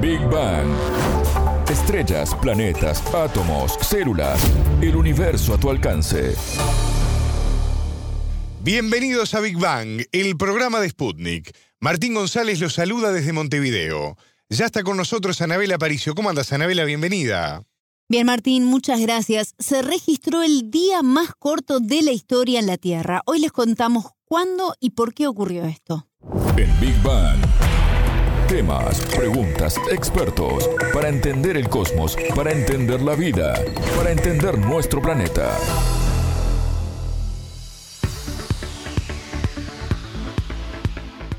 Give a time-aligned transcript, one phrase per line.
[0.00, 0.66] Big Bang.
[1.68, 4.40] Estrellas, planetas, átomos, células,
[4.80, 6.34] el universo a tu alcance.
[8.62, 11.54] Bienvenidos a Big Bang, el programa de Sputnik.
[11.80, 14.16] Martín González los saluda desde Montevideo.
[14.48, 16.14] Ya está con nosotros Anabela Aparicio.
[16.14, 16.84] ¿Cómo andas, Anabela?
[16.84, 17.62] Bienvenida.
[18.08, 19.54] Bien, Martín, muchas gracias.
[19.58, 23.20] Se registró el día más corto de la historia en la Tierra.
[23.26, 26.08] Hoy les contamos cuándo y por qué ocurrió esto.
[26.56, 27.38] En Big Bang.
[28.50, 30.68] Temas, preguntas, expertos.
[30.92, 33.54] Para entender el cosmos, para entender la vida,
[33.96, 35.56] para entender nuestro planeta.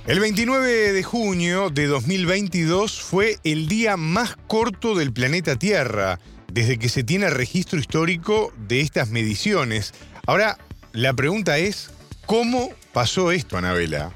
[0.08, 6.80] El 29 de junio de 2022 fue el día más corto del planeta Tierra, desde
[6.80, 9.94] que se tiene registro histórico de estas mediciones.
[10.26, 10.58] Ahora,
[10.94, 11.90] la pregunta es,
[12.26, 14.14] ¿cómo pasó esto, Anabela?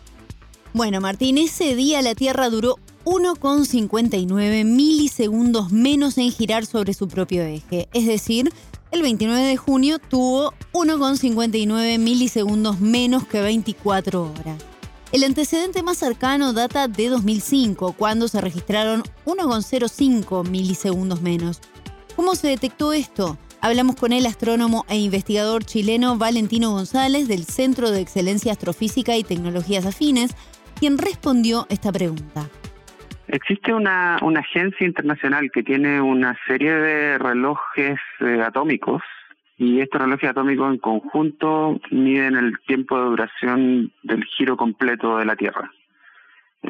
[0.75, 2.75] Bueno, Martín, ese día la Tierra duró
[3.05, 7.87] 1,59 milisegundos menos en girar sobre su propio eje.
[7.93, 8.51] Es decir,
[8.91, 14.57] el 29 de junio tuvo 1,59 milisegundos menos que 24 horas.
[15.11, 21.61] El antecedente más cercano data de 2005, cuando se registraron 1,05 milisegundos menos.
[22.15, 23.37] ¿Cómo se detectó esto?
[23.61, 29.23] Hablamos con el astrónomo e investigador chileno Valentino González del Centro de Excelencia Astrofísica y
[29.23, 30.31] Tecnologías Afines,
[30.79, 32.49] quien respondió esta pregunta.
[33.27, 39.01] Existe una, agencia internacional que tiene una serie de relojes eh, atómicos
[39.57, 45.25] y estos relojes atómicos en conjunto miden el tiempo de duración del giro completo de
[45.25, 45.71] la Tierra.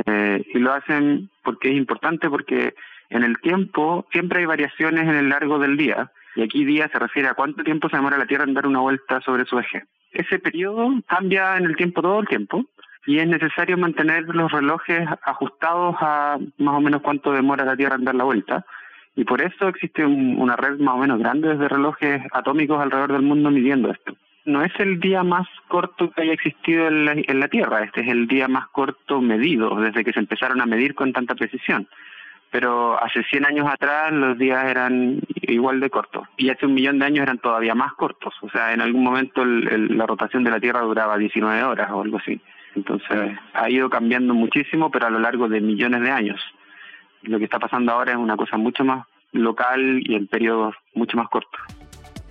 [0.06, 2.73] Eh, y lo hacen porque es importante porque
[3.09, 7.00] en el tiempo siempre hay variaciones en el largo del día y aquí día se
[7.00, 9.83] refiere a cuánto tiempo se demora la Tierra en dar una vuelta sobre su eje.
[10.11, 12.66] Ese periodo cambia en el tiempo todo el tiempo
[13.06, 17.95] y es necesario mantener los relojes ajustados a más o menos cuánto demora la Tierra
[17.95, 18.66] en dar la vuelta.
[19.16, 23.22] Y por eso existe una red más o menos grande de relojes atómicos alrededor del
[23.22, 24.16] mundo midiendo esto.
[24.44, 28.02] No es el día más corto que haya existido en la, en la Tierra, este
[28.02, 31.88] es el día más corto medido desde que se empezaron a medir con tanta precisión
[32.55, 36.99] pero hace 100 años atrás los días eran igual de cortos y hace un millón
[36.99, 38.33] de años eran todavía más cortos.
[38.42, 42.17] O sea, en algún momento la rotación de la Tierra duraba 19 horas o algo
[42.17, 42.39] así.
[42.75, 46.41] Entonces ha ido cambiando muchísimo, pero a lo largo de millones de años.
[47.23, 51.17] Lo que está pasando ahora es una cosa mucho más local y en periodos mucho
[51.17, 51.59] más cortos.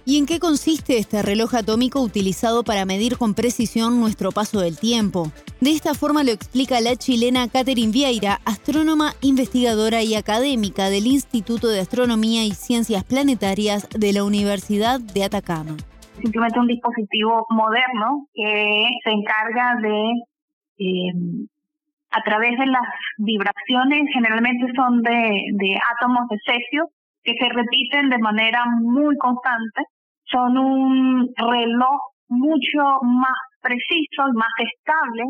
[0.07, 4.79] ¿Y en qué consiste este reloj atómico utilizado para medir con precisión nuestro paso del
[4.79, 5.33] tiempo?
[5.63, 11.69] De esta forma lo explica la chilena Catherine Vieira, astrónoma, investigadora y académica del Instituto
[11.69, 15.75] de Astronomía y Ciencias Planetarias de la Universidad de Atacama.
[16.21, 20.13] Simplemente un dispositivo moderno que se encarga de
[20.79, 21.47] Em,
[22.11, 26.89] a través de las vibraciones, generalmente son de, átomos de cesio,
[27.23, 29.83] que se repiten de manera muy constante,
[30.25, 35.25] son un reloj mucho más preciso y más estable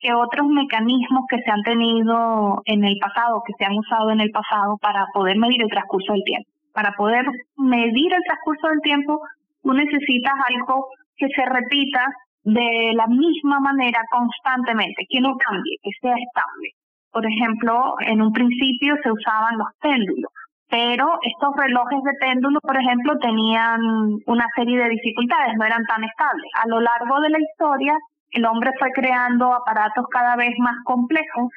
[0.00, 4.20] que otros mecanismos que se han tenido en el pasado, que se han usado en
[4.20, 6.48] el pasado para poder medir el transcurso del tiempo.
[6.72, 7.26] Para poder
[7.56, 9.20] medir el transcurso del tiempo,
[9.62, 12.06] tú necesitas algo que se repita
[12.54, 16.70] de la misma manera constantemente, que no cambie, que sea estable.
[17.10, 20.32] Por ejemplo, en un principio se usaban los péndulos,
[20.68, 23.80] pero estos relojes de péndulo, por ejemplo, tenían
[24.26, 26.50] una serie de dificultades, no eran tan estables.
[26.62, 27.94] A lo largo de la historia,
[28.30, 31.52] el hombre fue creando aparatos cada vez más complejos,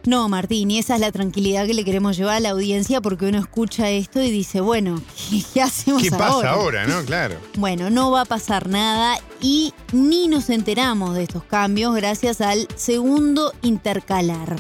[0.06, 3.26] No, Martín, y esa es la tranquilidad que le queremos llevar a la audiencia porque
[3.26, 5.03] uno escucha esto y dice, bueno,
[5.55, 6.17] ¿qué, hacemos ahora?
[6.17, 7.05] ¿Qué pasa ahora, no?
[7.05, 7.37] Claro.
[7.56, 12.69] Bueno, no va a pasar nada y ni nos enteramos de estos cambios gracias al
[12.76, 14.56] segundo intercalar.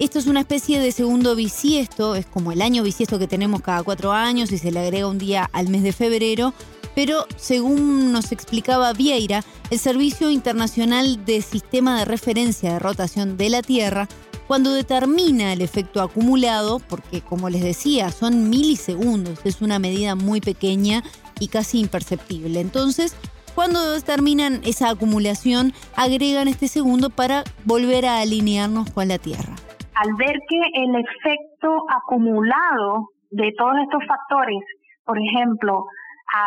[0.00, 3.84] Esto es una especie de segundo bisiesto, es como el año bisiesto que tenemos cada
[3.84, 6.52] cuatro años y se le agrega un día al mes de febrero,
[6.96, 13.50] pero según nos explicaba Vieira, el Servicio Internacional de Sistema de Referencia de Rotación de
[13.50, 14.08] la Tierra,
[14.52, 20.42] cuando determina el efecto acumulado, porque como les decía, son milisegundos, es una medida muy
[20.42, 21.00] pequeña
[21.40, 22.60] y casi imperceptible.
[22.60, 23.16] Entonces,
[23.54, 29.54] cuando determinan esa acumulación, agregan este segundo para volver a alinearnos con la Tierra.
[29.94, 34.60] Al ver que el efecto acumulado de todos estos factores,
[35.06, 35.82] por ejemplo,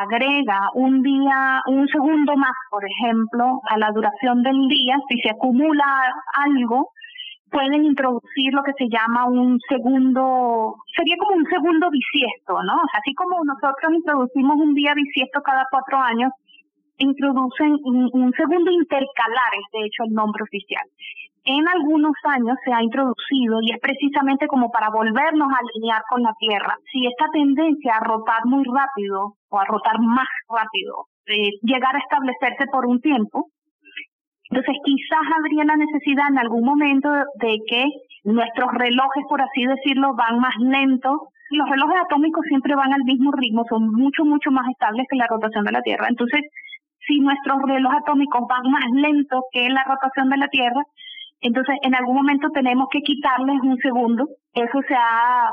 [0.04, 5.32] agrega un día, un segundo más, por ejemplo, a la duración del día, si se
[5.32, 5.86] acumula
[6.36, 6.92] algo,
[7.56, 12.76] pueden introducir lo que se llama un segundo, sería como un segundo bisiesto, ¿no?
[13.00, 16.34] así como nosotros introducimos un día bisiesto cada cuatro años,
[16.98, 20.84] introducen un, un segundo intercalar, es de hecho el nombre oficial.
[21.46, 26.24] En algunos años se ha introducido y es precisamente como para volvernos a alinear con
[26.24, 26.76] la Tierra.
[26.92, 32.02] Si esta tendencia a rotar muy rápido o a rotar más rápido eh, llegara a
[32.02, 33.48] establecerse por un tiempo,
[34.50, 37.10] entonces quizás habría la necesidad en algún momento
[37.42, 37.86] de que
[38.24, 41.18] nuestros relojes, por así decirlo, van más lentos.
[41.50, 45.28] Los relojes atómicos siempre van al mismo ritmo, son mucho, mucho más estables que la
[45.28, 46.08] rotación de la Tierra.
[46.10, 46.42] Entonces,
[47.08, 50.82] si nuestros relojes atómicos van más lentos que la rotación de la Tierra,
[51.42, 54.28] entonces en algún momento tenemos que quitarles un segundo.
[54.54, 55.52] Eso se ha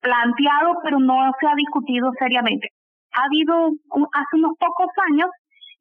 [0.00, 2.68] planteado, pero no se ha discutido seriamente.
[3.14, 3.54] Ha habido
[4.12, 5.28] hace unos pocos años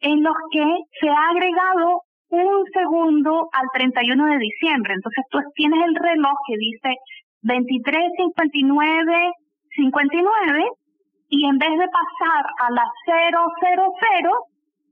[0.01, 0.63] en los que
[0.99, 4.93] se ha agregado un segundo al 31 de diciembre.
[4.93, 6.95] Entonces tú tienes el reloj que dice
[7.43, 9.31] 23.59,
[9.75, 10.65] 59
[11.29, 13.21] y en vez de pasar a las 000,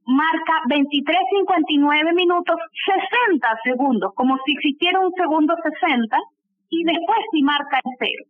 [0.05, 2.55] marca 23.59 minutos
[2.85, 6.17] 60 segundos, como si existiera un segundo 60
[6.69, 8.23] y después sí marca el cero.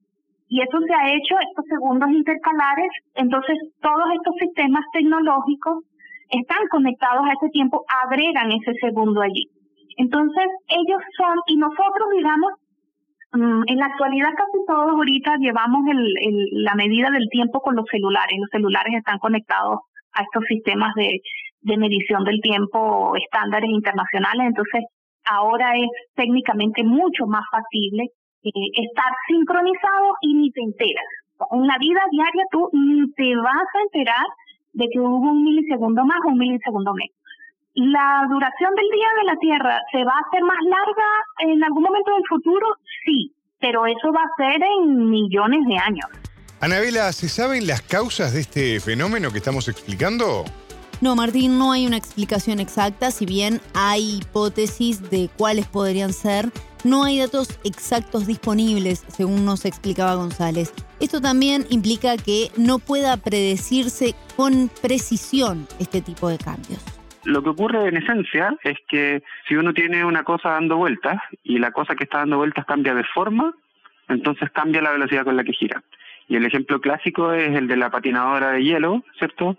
[0.50, 5.86] Y eso se ha hecho, estos segundos intercalares, entonces todos estos sistemas tecnológicos
[6.30, 9.48] están conectados a ese tiempo, agregan ese segundo allí.
[9.98, 12.52] Entonces, ellos son, y nosotros, digamos,
[13.34, 17.86] mm, en la actualidad casi todos ahorita llevamos el, la medida del tiempo con los
[17.92, 18.38] celulares.
[18.40, 19.80] Los celulares están conectados
[20.14, 21.20] a estos sistemas de,
[21.62, 24.48] de medición del tiempo estándares internacionales.
[24.48, 24.86] Entonces,
[25.26, 28.04] ahora es técnicamente mucho más factible
[28.44, 31.06] eh, estar sincronizado y ni te enteras.
[31.52, 34.26] En la vida diaria tú ni te vas a enterar
[34.80, 37.16] de que hubo un milisegundo más o un milisegundo menos.
[37.76, 41.84] ¿La duración del día de la Tierra se va a hacer más larga en algún
[41.84, 42.66] momento del futuro?
[43.06, 46.10] Sí, pero eso va a ser en millones de años.
[46.62, 50.46] Anabela, ¿se saben las causas de este fenómeno que estamos explicando?
[51.02, 56.52] No, Martín, no hay una explicación exacta, si bien hay hipótesis de cuáles podrían ser,
[56.84, 60.74] no hay datos exactos disponibles, según nos explicaba González.
[61.00, 66.84] Esto también implica que no pueda predecirse con precisión este tipo de cambios.
[67.26, 71.60] Lo que ocurre en esencia es que si uno tiene una cosa dando vueltas y
[71.60, 73.54] la cosa que está dando vueltas cambia de forma,
[74.08, 75.84] entonces cambia la velocidad con la que gira.
[76.28, 79.58] Y el ejemplo clásico es el de la patinadora de hielo, ¿cierto?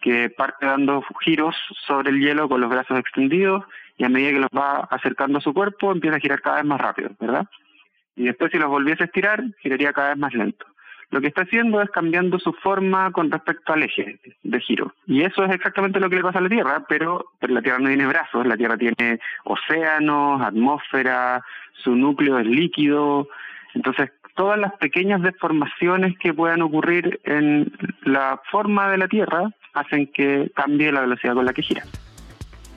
[0.00, 1.54] Que parte dando giros
[1.86, 3.64] sobre el hielo con los brazos extendidos
[4.02, 6.64] y a medida que los va acercando a su cuerpo empieza a girar cada vez
[6.64, 7.46] más rápido, ¿verdad?
[8.16, 10.66] Y después si los volviese a estirar, giraría cada vez más lento
[11.12, 14.94] lo que está haciendo es cambiando su forma con respecto al eje de giro.
[15.06, 17.88] Y eso es exactamente lo que le pasa a la Tierra, pero, la Tierra no
[17.88, 21.44] tiene brazos, la Tierra tiene océanos, atmósfera,
[21.84, 23.28] su núcleo es líquido.
[23.74, 27.70] Entonces, todas las pequeñas deformaciones que puedan ocurrir en
[28.04, 31.82] la forma de la Tierra hacen que cambie la velocidad con la que gira.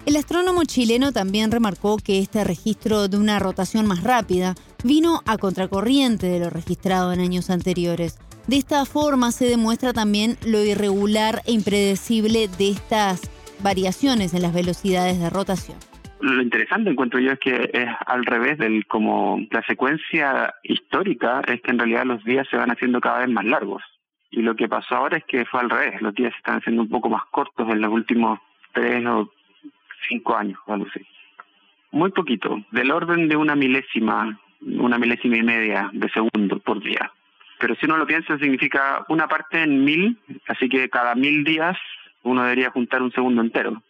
[0.05, 5.39] El astrónomo chileno también remarcó que este registro de una rotación más rápida vino a
[5.39, 8.19] contracorriente de lo registrado en años anteriores.
[8.45, 13.31] De esta forma se demuestra también lo irregular e impredecible de estas
[13.63, 15.77] variaciones en las velocidades de rotación.
[16.21, 21.61] Lo interesante encuentro yo es que es al revés del como la secuencia histórica es
[21.63, 23.81] que en realidad los días se van haciendo cada vez más largos.
[24.29, 26.83] Y lo que pasó ahora es que fue al revés, los días se están haciendo
[26.83, 28.39] un poco más cortos en los últimos
[28.71, 29.31] tres o
[30.07, 31.05] cinco años, algo así.
[31.91, 37.11] Muy poquito, del orden de una milésima, una milésima y media de segundo por día.
[37.59, 41.77] Pero si uno lo piensa, significa una parte en mil, así que cada mil días
[42.23, 43.81] uno debería juntar un segundo entero.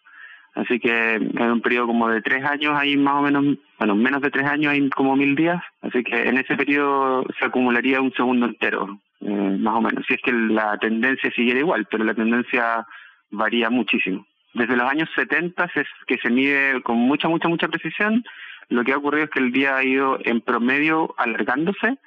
[0.53, 4.21] Así que en un periodo como de tres años hay más o menos, bueno, menos
[4.21, 8.13] de tres años hay como mil días, así que en ese periodo se acumularía un
[8.13, 12.13] segundo entero, eh, más o menos, si es que la tendencia siguiera igual, pero la
[12.13, 12.85] tendencia
[13.31, 18.23] varía muchísimo desde los años 70 es que se mide con mucha, mucha, mucha precisión
[18.69, 21.97] lo que ha ocurrido es que el día ha ido en promedio alargándose,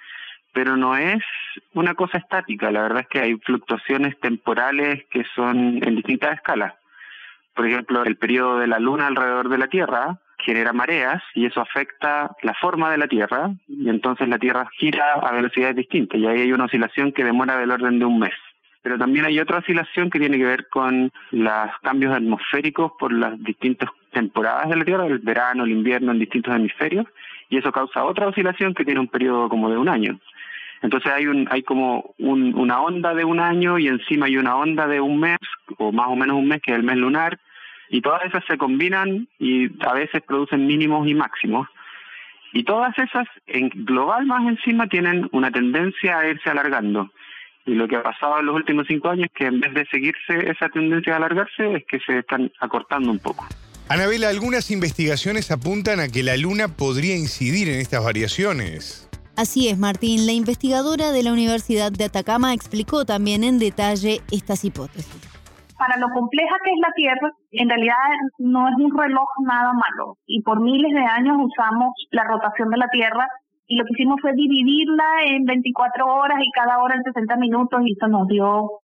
[0.53, 1.23] pero no es
[1.75, 2.71] una cosa estática.
[2.71, 6.75] La verdad es que hay fluctuaciones temporales que son en distintas escalas.
[7.55, 11.61] Por ejemplo, el periodo de la luna alrededor de la Tierra genera mareas y eso
[11.61, 16.27] afecta la forma de la Tierra y entonces la Tierra gira a velocidades distintas y
[16.27, 18.35] ahí hay una oscilación que demora del orden de un mes.
[18.89, 23.39] Pero también hay otra oscilación que tiene que ver con los cambios atmosféricos por las
[23.45, 27.05] distintas temporadas de la Tierra, el verano, el invierno en distintos hemisferios
[27.51, 30.19] y eso causa otra oscilación que tiene un periodo como de un año.
[30.81, 34.87] Entonces hay un hay como una onda de un año y encima hay una onda
[34.87, 35.37] de un mes
[35.77, 37.39] o más o menos un mes que es el mes lunar
[37.91, 41.69] y todas esas se combinan y a veces producen mínimos y máximos.
[42.55, 47.11] Y todas esas, en global más encima, tienen una tendencia a irse alargando.
[47.69, 49.85] Y lo que ha pasado en los últimos cinco años es que en vez de
[49.91, 53.45] seguirse esa tendencia a alargarse, es que se están acortando un poco.
[53.91, 59.11] Anabela, algunas investigaciones apuntan a que la Luna podría incidir en estas variaciones.
[59.37, 60.25] Así es, Martín.
[60.25, 65.29] La investigadora de la Universidad de Atacama explicó también en detalle estas hipótesis
[65.79, 67.95] para lo compleja que es la Tierra, en realidad
[68.39, 70.19] no es un reloj nada malo.
[70.27, 73.29] Y por miles de años usamos la rotación de la Tierra
[73.69, 77.81] y lo que hicimos fue dividirla en 24 horas y cada hora en 60 minutos
[77.85, 78.81] y eso nos dio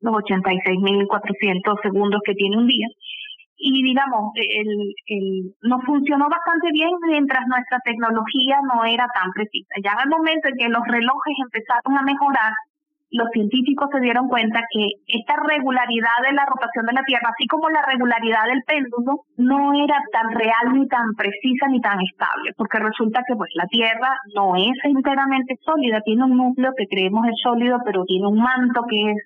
[0.00, 2.86] los 86.400 segundos que tiene un día.
[3.56, 9.74] Y digamos, el, el, nos funcionó bastante bien mientras nuestra tecnología no era tan precisa.
[9.82, 12.52] Ya el momento en que los relojes empezaron a mejorar,
[13.10, 17.46] los científicos se dieron cuenta que esta regularidad de la rotación de la Tierra, así
[17.46, 22.52] como la regularidad del péndulo, no era tan real ni tan precisa ni tan estable,
[22.56, 27.26] porque resulta que pues la Tierra no es enteramente sólida, tiene un núcleo que creemos
[27.26, 29.18] es sólido, pero tiene un manto que es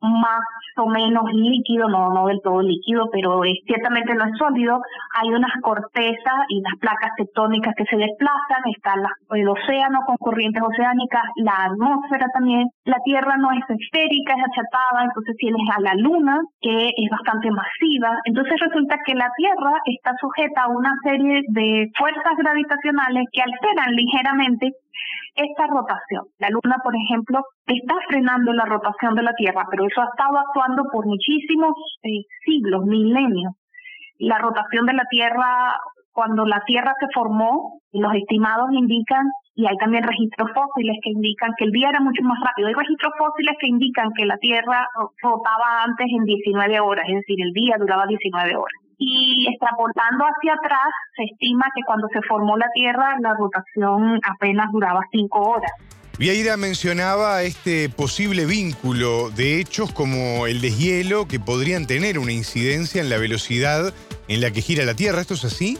[0.00, 0.40] más
[0.76, 4.80] o menos líquido, no, no del todo líquido, pero es, ciertamente no es sólido.
[5.20, 8.94] Hay unas cortezas y unas placas tectónicas que se desplazan, está
[9.30, 12.68] el océano con corrientes oceánicas, la atmósfera también.
[12.84, 17.50] La Tierra no es esférica, es achatada, entonces tienes a la Luna, que es bastante
[17.50, 18.10] masiva.
[18.24, 23.94] Entonces resulta que la Tierra está sujeta a una serie de fuerzas gravitacionales que alteran
[23.94, 24.72] ligeramente
[25.34, 26.24] esta rotación.
[26.38, 30.38] La Luna, por ejemplo, está frenando la rotación de la Tierra, pero eso ha estado
[30.38, 33.52] actuando por muchísimos eh, siglos, milenios.
[34.18, 35.76] La rotación de la Tierra,
[36.12, 41.52] cuando la Tierra se formó, los estimados indican, y hay también registros fósiles que indican
[41.56, 42.68] que el día era mucho más rápido.
[42.68, 44.88] Hay registros fósiles que indican que la Tierra
[45.22, 50.54] rotaba antes en 19 horas, es decir, el día duraba 19 horas y extrapolando hacia
[50.54, 55.70] atrás, se estima que cuando se formó la Tierra la rotación apenas duraba cinco horas.
[56.18, 63.02] Vieira mencionaba este posible vínculo de hechos como el deshielo que podrían tener una incidencia
[63.02, 63.92] en la velocidad
[64.28, 65.20] en la que gira la Tierra.
[65.20, 65.78] ¿Esto es así?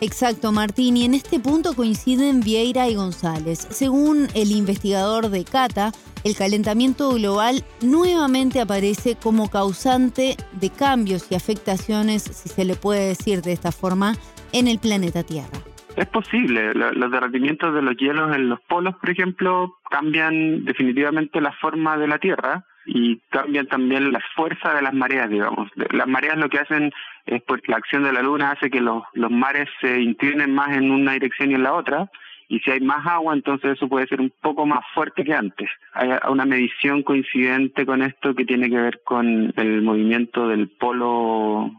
[0.00, 3.58] Exacto, Martín, y en este punto coinciden Vieira y González.
[3.70, 5.90] Según el investigador de Cata,
[6.22, 13.08] el calentamiento global nuevamente aparece como causante de cambios y afectaciones, si se le puede
[13.08, 14.14] decir de esta forma,
[14.52, 15.58] en el planeta Tierra.
[15.96, 16.74] Es posible.
[16.74, 22.06] Los derretimientos de los hielos en los polos, por ejemplo, cambian definitivamente la forma de
[22.06, 25.68] la Tierra y cambian también la fuerza de las mareas, digamos.
[25.90, 26.92] Las mareas lo que hacen
[27.28, 30.76] es pues la acción de la luna hace que los, los mares se inclinen más
[30.76, 32.10] en una dirección y en la otra,
[32.48, 35.68] y si hay más agua, entonces eso puede ser un poco más fuerte que antes.
[35.92, 41.70] Hay una medición coincidente con esto que tiene que ver con el movimiento del polo.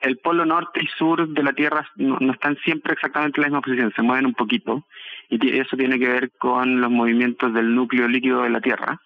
[0.00, 3.48] El polo norte y sur de la Tierra no, no están siempre exactamente en la
[3.48, 4.84] misma posición, se mueven un poquito,
[5.28, 9.00] y eso tiene que ver con los movimientos del núcleo líquido de la Tierra.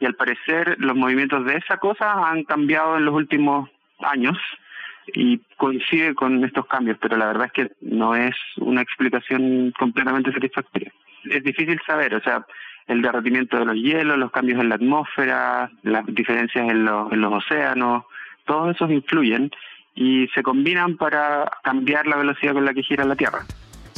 [0.00, 3.68] Y al parecer los movimientos de esa cosa han cambiado en los últimos
[4.00, 4.38] años
[5.14, 10.32] y coincide con estos cambios, pero la verdad es que no es una explicación completamente
[10.32, 10.92] satisfactoria.
[11.30, 12.46] Es difícil saber, o sea,
[12.86, 17.20] el derretimiento de los hielos, los cambios en la atmósfera, las diferencias en los, en
[17.20, 18.04] los océanos,
[18.46, 19.50] todos esos influyen
[19.94, 23.44] y se combinan para cambiar la velocidad con la que gira la Tierra.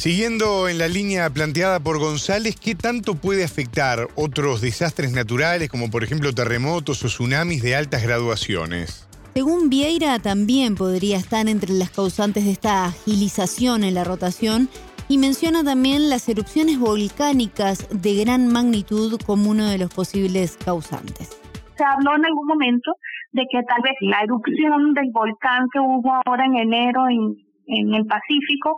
[0.01, 5.91] Siguiendo en la línea planteada por González, ¿qué tanto puede afectar otros desastres naturales como
[5.91, 9.10] por ejemplo terremotos o tsunamis de altas graduaciones?
[9.35, 14.69] Según Vieira, también podría estar entre las causantes de esta agilización en la rotación
[15.09, 21.31] y menciona también las erupciones volcánicas de gran magnitud como uno de los posibles causantes.
[21.77, 22.93] Se habló en algún momento
[23.31, 27.35] de que tal vez la erupción del volcán que hubo ahora en enero en,
[27.67, 28.75] en el Pacífico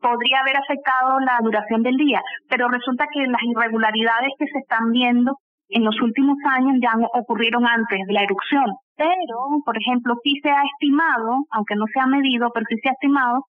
[0.00, 4.90] podría haber afectado la duración del día, pero resulta que las irregularidades que se están
[4.90, 5.38] viendo
[5.72, 8.66] en los últimos años ya ocurrieron antes de la erupción.
[8.96, 12.88] Pero, por ejemplo, sí se ha estimado, aunque no se ha medido, pero sí se
[12.88, 13.46] ha estimado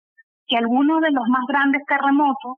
[0.48, 2.58] que algunos de los más grandes terremotos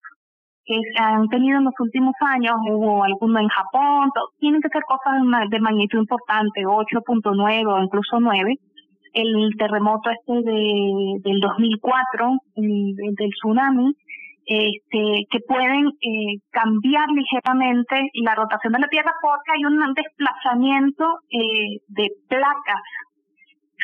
[0.63, 4.83] que se han tenido en los últimos años, hubo alguno en Japón, tienen que ser
[4.83, 8.55] cosas de magnitud importante, 8.9 o incluso 9.
[9.13, 13.91] El terremoto este de, del 2004, el, del tsunami,
[14.51, 21.19] este, que pueden eh, cambiar ligeramente la rotación de la Tierra porque hay un desplazamiento
[21.29, 22.81] eh, de placas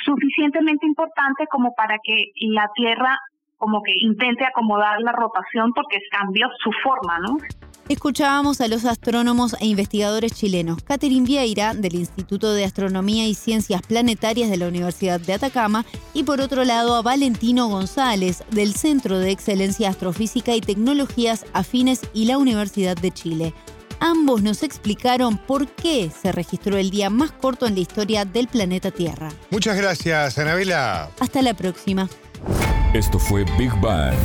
[0.03, 3.15] suficientemente importante como para que la Tierra
[3.57, 7.37] como que intente acomodar la rotación porque cambió su forma, ¿no?
[7.87, 13.83] Escuchábamos a los astrónomos e investigadores chilenos Catherine Vieira del Instituto de Astronomía y Ciencias
[13.83, 19.19] Planetarias de la Universidad de Atacama y por otro lado a Valentino González del Centro
[19.19, 23.53] de Excelencia Astrofísica y Tecnologías Afines y la Universidad de Chile.
[23.99, 28.47] Ambos nos explicaron por qué se registró el día más corto en la historia del
[28.47, 29.29] planeta Tierra.
[29.51, 31.11] Muchas gracias, Anabela.
[31.19, 32.09] Hasta la próxima.
[32.95, 34.15] Esto fue Big Bang.